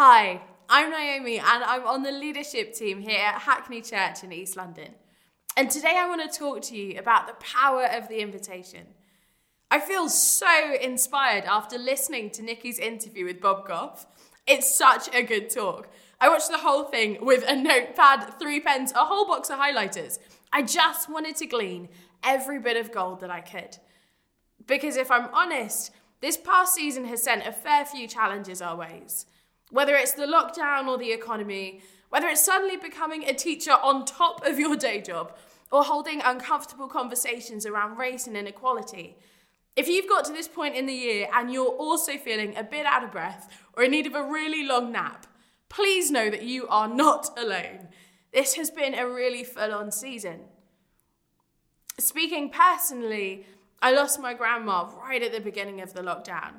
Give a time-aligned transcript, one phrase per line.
[0.00, 4.56] Hi, I'm Naomi and I'm on the leadership team here at Hackney Church in East
[4.56, 4.94] London.
[5.56, 8.86] And today I want to talk to you about the power of the invitation.
[9.72, 14.06] I feel so inspired after listening to Nicky's interview with Bob Goff.
[14.46, 15.88] It's such a good talk.
[16.20, 20.20] I watched the whole thing with a notepad, three pens, a whole box of highlighters.
[20.52, 21.88] I just wanted to glean
[22.22, 23.78] every bit of gold that I could.
[24.64, 25.90] Because if I'm honest,
[26.20, 29.26] this past season has sent a fair few challenges our ways.
[29.70, 34.46] Whether it's the lockdown or the economy, whether it's suddenly becoming a teacher on top
[34.46, 35.36] of your day job,
[35.70, 39.16] or holding uncomfortable conversations around race and inequality.
[39.76, 42.86] If you've got to this point in the year and you're also feeling a bit
[42.86, 45.26] out of breath or in need of a really long nap,
[45.68, 47.88] please know that you are not alone.
[48.32, 50.40] This has been a really full on season.
[51.98, 53.46] Speaking personally,
[53.80, 56.54] I lost my grandma right at the beginning of the lockdown.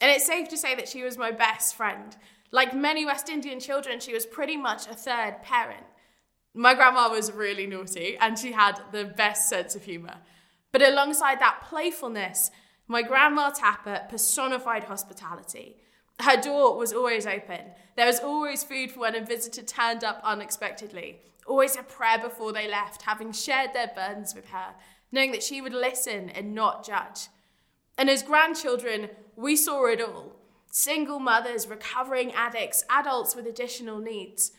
[0.00, 2.16] And it's safe to say that she was my best friend.
[2.52, 5.84] Like many West Indian children, she was pretty much a third parent.
[6.52, 10.16] My grandma was really naughty and she had the best sense of humour.
[10.72, 12.50] But alongside that playfulness,
[12.88, 15.76] my grandma Tapper personified hospitality.
[16.18, 17.60] Her door was always open.
[17.96, 21.20] There was always food for when a visitor turned up unexpectedly.
[21.46, 24.74] Always a prayer before they left, having shared their burdens with her,
[25.12, 27.28] knowing that she would listen and not judge.
[27.96, 30.39] And as grandchildren, we saw it all
[30.70, 34.52] single mothers, recovering addicts, adults with additional needs.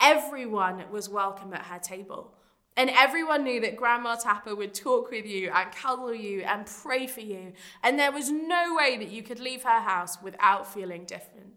[0.00, 2.34] Everyone was welcome at her table.
[2.76, 7.08] And everyone knew that Grandma Tapper would talk with you and cuddle you and pray
[7.08, 7.52] for you.
[7.82, 11.54] And there was no way that you could leave her house without feeling different.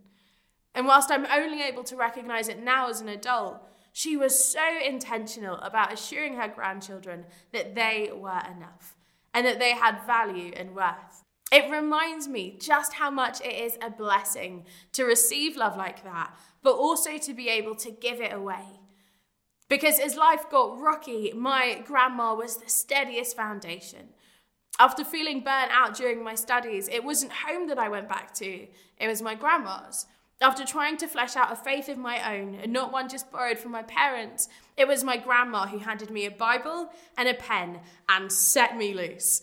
[0.74, 3.62] And whilst I'm only able to recognize it now as an adult,
[3.94, 8.96] she was so intentional about assuring her grandchildren that they were enough
[9.34, 11.24] and that they had value and worth.
[11.52, 16.34] It reminds me just how much it is a blessing to receive love like that,
[16.64, 18.80] but also to be able to give it away.
[19.68, 24.10] Because as life got rocky, my grandma was the steadiest foundation.
[24.80, 28.68] After feeling burnt out during my studies, it wasn't home that I went back to,
[28.98, 30.06] it was my grandma's.
[30.42, 33.60] After trying to flesh out a faith of my own, and not one just borrowed
[33.60, 37.82] from my parents, it was my grandma who handed me a Bible and a pen
[38.10, 39.42] and set me loose.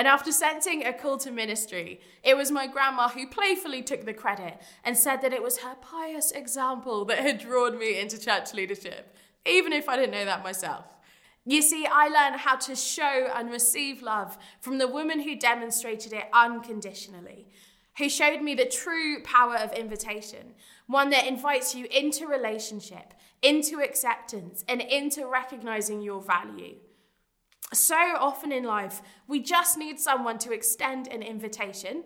[0.00, 4.14] And after sensing a call to ministry, it was my grandma who playfully took the
[4.14, 8.54] credit and said that it was her pious example that had drawn me into church
[8.54, 10.86] leadership, even if I didn't know that myself.
[11.44, 16.14] You see, I learned how to show and receive love from the woman who demonstrated
[16.14, 17.48] it unconditionally,
[17.98, 20.54] who showed me the true power of invitation,
[20.86, 23.12] one that invites you into relationship,
[23.42, 26.76] into acceptance, and into recognizing your value.
[27.72, 32.04] So often in life, we just need someone to extend an invitation,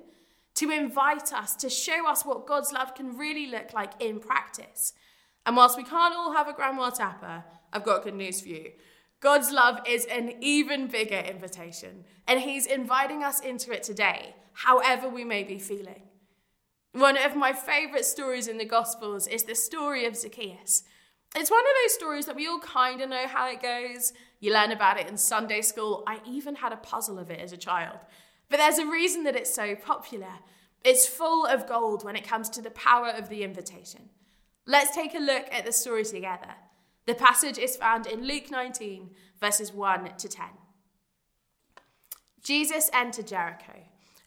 [0.56, 4.92] to invite us, to show us what God's love can really look like in practice.
[5.46, 8.72] And whilst we can't all have a grandma tapper, I've got good news for you.
[9.20, 15.08] God's love is an even bigger invitation, and He's inviting us into it today, however
[15.08, 16.02] we may be feeling.
[16.92, 20.84] One of my favourite stories in the Gospels is the story of Zacchaeus.
[21.34, 24.12] It's one of those stories that we all kind of know how it goes.
[24.44, 26.02] You learn about it in Sunday school.
[26.06, 27.96] I even had a puzzle of it as a child.
[28.50, 30.34] But there's a reason that it's so popular.
[30.84, 34.10] It's full of gold when it comes to the power of the invitation.
[34.66, 36.56] Let's take a look at the story together.
[37.06, 40.44] The passage is found in Luke 19, verses 1 to 10.
[42.42, 43.80] Jesus entered Jericho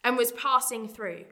[0.03, 1.25] and was passing through.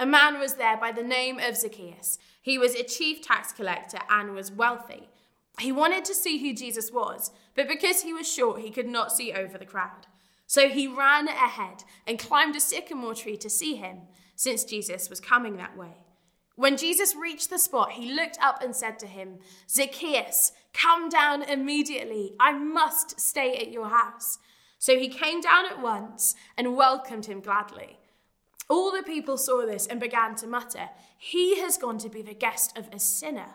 [0.00, 2.18] A man was there by the name of Zacchaeus.
[2.40, 5.10] He was a chief tax collector and was wealthy.
[5.58, 9.12] He wanted to see who Jesus was, but because he was short, he could not
[9.12, 10.06] see over the crowd.
[10.46, 14.02] So he ran ahead and climbed a sycamore tree to see him,
[14.34, 16.04] since Jesus was coming that way.
[16.56, 21.42] When Jesus reached the spot, he looked up and said to him, Zacchaeus, come down
[21.42, 22.34] immediately.
[22.38, 24.38] I must stay at your house.
[24.78, 27.98] So he came down at once and welcomed him gladly.
[28.68, 32.34] All the people saw this and began to mutter, He has gone to be the
[32.34, 33.54] guest of a sinner.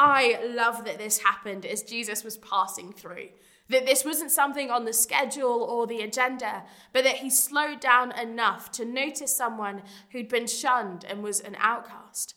[0.00, 3.30] I love that this happened as Jesus was passing through.
[3.68, 6.62] That this wasn't something on the schedule or the agenda,
[6.92, 11.56] but that he slowed down enough to notice someone who'd been shunned and was an
[11.58, 12.36] outcast.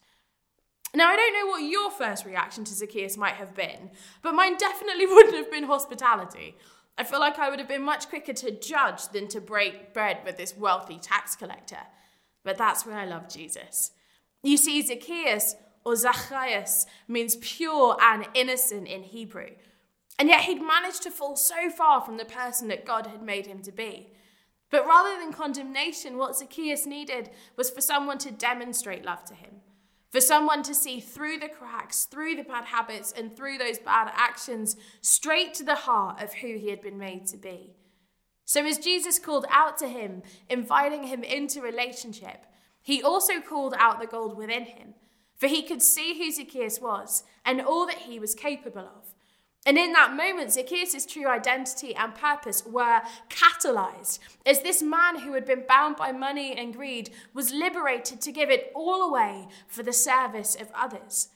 [0.96, 3.92] Now, I don't know what your first reaction to Zacchaeus might have been,
[4.24, 6.58] but mine definitely wouldn't have been hospitality.
[6.98, 10.22] I feel like I would have been much quicker to judge than to break bread
[10.26, 11.84] with this wealthy tax collector.
[12.44, 13.92] But that's where I love Jesus.
[14.42, 19.52] You see, Zacchaeus or Zacchaeus means pure and innocent in Hebrew.
[20.20, 23.48] And yet he'd managed to fall so far from the person that God had made
[23.48, 24.14] him to be.
[24.70, 29.56] But rather than condemnation, what Zacchaeus needed was for someone to demonstrate love to him,
[30.10, 34.12] for someone to see through the cracks, through the bad habits, and through those bad
[34.16, 37.76] actions, straight to the heart of who he had been made to be.
[38.46, 42.46] So, as Jesus called out to him, inviting him into relationship,
[42.82, 44.94] he also called out the gold within him,
[45.42, 49.16] for he could see who Zacchaeus was and all that he was capable of.
[49.66, 55.34] And in that moment, Zacchaeus' true identity and purpose were catalyzed as this man who
[55.34, 59.82] had been bound by money and greed was liberated to give it all away for
[59.82, 61.30] the service of others.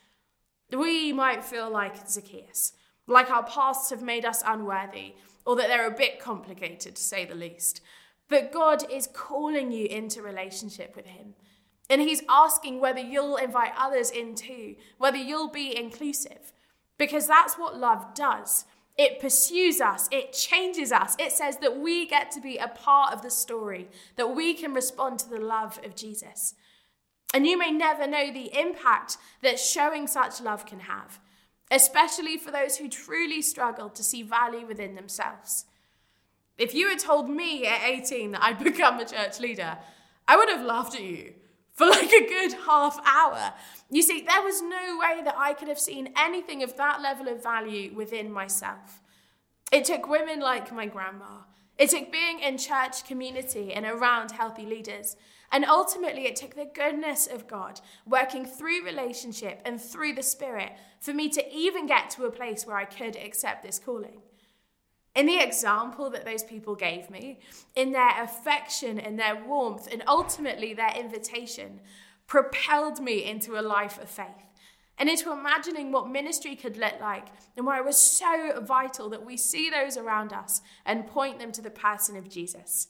[0.72, 2.74] We might feel like Zacchaeus,
[3.08, 5.16] like our pasts have made us unworthy,
[5.48, 7.82] or that they're a bit complicated to say the least.
[8.30, 11.34] But God is calling you into relationship with Him.
[11.90, 16.54] And He's asking whether you'll invite others in too, whether you'll be inclusive.
[16.98, 18.66] Because that's what love does.
[18.98, 21.16] It pursues us, it changes us.
[21.20, 24.74] It says that we get to be a part of the story, that we can
[24.74, 26.56] respond to the love of Jesus.
[27.34, 31.20] And you may never know the impact that showing such love can have,
[31.70, 35.66] especially for those who truly struggle to see value within themselves.
[36.58, 39.78] If you had told me at 18 that I'd become a church leader,
[40.26, 41.34] I would have laughed at you
[41.76, 43.54] for like a good half hour.
[43.92, 47.28] You see, there was no way that I could have seen anything of that level
[47.28, 49.02] of value within myself.
[49.72, 51.42] It took women like my grandma.
[51.78, 55.18] It took being in church community and around healthy leaders.
[55.52, 60.72] And ultimately, it took the goodness of God working through relationship and through the Spirit
[61.00, 64.22] for me to even get to a place where I could accept this calling
[65.16, 67.40] in the example that those people gave me,
[67.76, 71.80] in their affection and their warmth, and ultimately their invitation,
[72.28, 74.28] propelled me into a life of faith
[74.98, 79.26] and into imagining what ministry could look like and why it was so vital that
[79.26, 82.88] we see those around us and point them to the person of Jesus.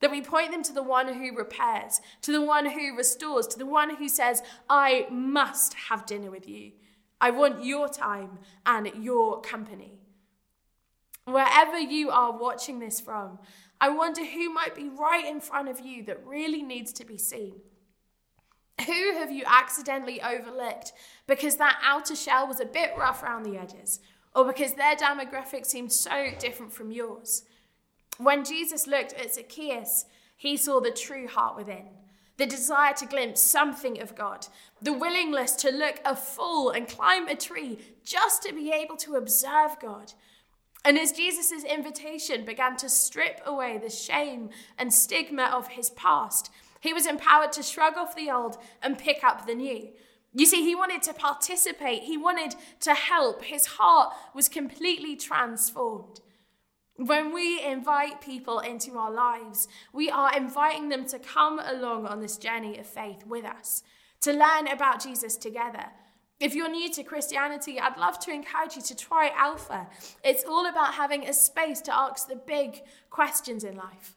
[0.00, 3.58] That we point them to the one who repairs, to the one who restores, to
[3.58, 6.72] the one who says, I must have dinner with you.
[7.18, 10.00] I want your time and your company.
[11.26, 13.38] Wherever you are watching this from,
[13.80, 17.18] I wonder who might be right in front of you that really needs to be
[17.18, 17.56] seen.
[18.86, 20.92] Who have you accidentally overlooked
[21.26, 24.00] because that outer shell was a bit rough around the edges,
[24.34, 27.42] or because their demographic seemed so different from yours?
[28.18, 30.04] When Jesus looked at Zacchaeus,
[30.36, 31.86] he saw the true heart within
[32.36, 34.46] the desire to glimpse something of God,
[34.82, 39.14] the willingness to look a fool and climb a tree just to be able to
[39.14, 40.12] observe God,
[40.86, 46.48] and as Jesus' invitation began to strip away the shame and stigma of his past,
[46.80, 49.88] he was empowered to shrug off the old and pick up the new.
[50.32, 53.42] You see, he wanted to participate, he wanted to help.
[53.42, 56.20] His heart was completely transformed.
[56.94, 62.20] When we invite people into our lives, we are inviting them to come along on
[62.20, 63.82] this journey of faith with us,
[64.20, 65.86] to learn about Jesus together
[66.38, 69.86] if you're new to Christianity, I'd love to encourage you to try Alpha.
[70.22, 74.16] It's all about having a space to ask the big questions in life.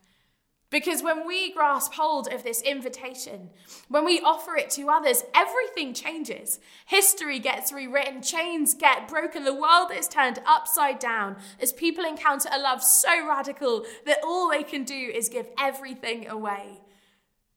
[0.70, 3.50] Because when we grasp hold of this invitation,
[3.88, 6.60] when we offer it to others, everything changes.
[6.86, 12.50] History gets rewritten, chains get broken, the world is turned upside down as people encounter
[12.52, 16.82] a love so radical that all they can do is give everything away.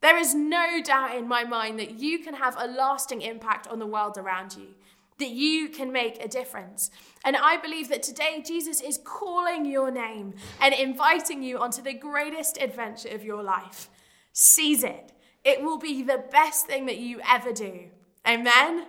[0.03, 3.79] There is no doubt in my mind that you can have a lasting impact on
[3.79, 4.75] the world around you,
[5.19, 6.91] that you can make a difference.
[7.25, 11.95] And I believe that today Jesus is calling your name and inviting you onto the
[11.95, 13.89] greatest adventure of your life.
[14.33, 15.13] Seize it.
[15.45, 17.85] It will be the best thing that you ever do.
[18.27, 18.87] Amen.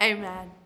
[0.00, 0.61] Amen.